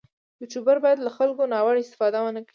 [0.39, 2.49] یوټوبر باید له خلکو ناوړه استفاده ونه کړي.